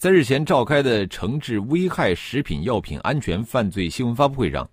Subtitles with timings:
[0.00, 4.66] 在日前召开的惩治危害食品药品安全犯罪新闻发布会上，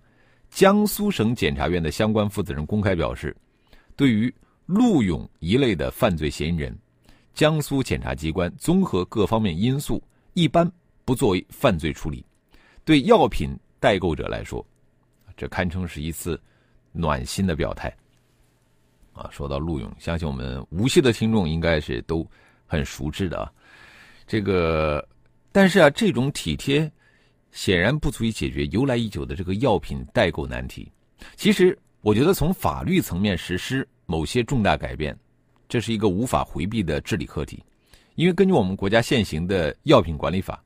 [0.48, 3.36] 江苏省检察院的相关负责人公开表示，
[3.94, 6.74] 对于陆勇一类的犯罪嫌疑人，
[7.34, 10.02] 江苏检察机关综合各方面因素，
[10.32, 10.66] 一般
[11.04, 12.24] 不作为犯罪处理。
[12.82, 14.64] 对药品代购者来说，
[15.36, 16.40] 这堪称是一次
[16.90, 17.94] 暖心的表态。
[19.12, 22.26] 啊，说到陆勇，相信我们无锡的听众应该是都
[22.66, 23.52] 很熟知的啊。
[24.26, 25.06] 这个。
[25.60, 26.88] 但是啊，这种体贴
[27.50, 30.88] 显然不足以解决由来已久的这个药品代购难题。
[31.34, 35.18] 其实，我觉得从法律层面实施某些重大改变，
[35.68, 37.60] 这是一个无法回避的治理课题。
[38.14, 40.62] 因为根据我们国家现行的药品管理法，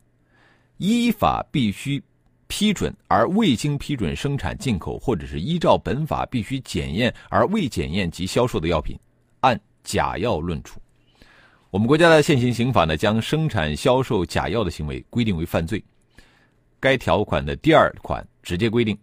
[0.76, 1.98] 依法必须
[2.46, 8.94] 批准而未经批准生产进口，或者是依照本法必须检验而未检验及销售的药品，
[9.40, 10.81] 按假药论处。
[11.72, 15.82] 我们国家的现行刑法呢，将生产销售假药的行为规定为犯罪。
[16.78, 18.94] 该条款的第二款直接规定，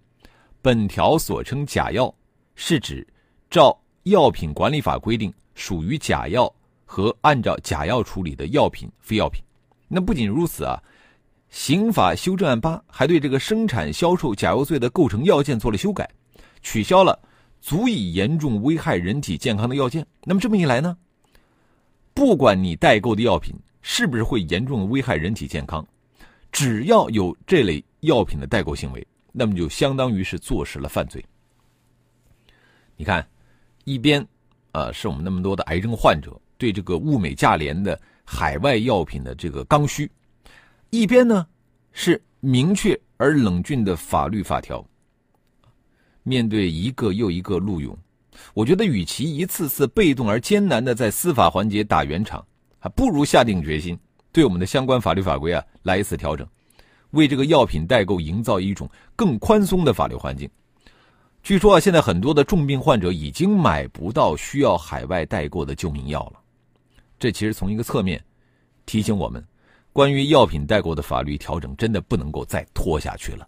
[0.61, 2.13] 本条所称假药，
[2.53, 3.05] 是指
[3.49, 6.47] 照药品管理法规定属于假药
[6.85, 9.41] 和按照假药处理的药品、非药品。
[9.87, 10.79] 那不仅如此啊，
[11.49, 16.07] 刑法修正案八还对这个生产销售假药罪的构成要件做了修改，
[16.61, 17.17] 取消了
[17.61, 20.05] 足以严重危害人体健康的要件。
[20.23, 20.95] 那么这么一来呢？
[22.19, 25.87] 不管你代购的药品是不是会严重的危害人体健康，
[26.51, 31.23] 只要有这类药品的代购行为，那么就相当于是坐实了犯罪。
[32.97, 33.25] 你看，
[33.85, 34.27] 一边，
[34.73, 40.11] 呃，是我们那么多的癌症患者对这个物美价廉的海外药品的这个刚需，
[40.89, 41.47] 一边呢
[41.93, 44.85] 是明确而冷峻的法律法条。
[46.23, 47.97] 面对一个又一个陆勇。
[48.53, 52.45] 我觉得，与其一次次被动而艰难的在司法环节打圆场，
[52.79, 53.97] 还不如下定决心，
[54.31, 56.47] 对我们的相关法律法规啊来一次调整，
[57.11, 60.49] 为这个药品代购营造一种更宽松的法律环境。
[61.41, 66.39] 据说啊，现在很多的重病患者已经买不到需要海外代购的救命药了。
[67.17, 68.21] 这其实从一个侧面
[68.85, 69.41] 提醒我们，
[69.93, 73.47] 关于药品代购的法律调整真的不能够再拖下去了。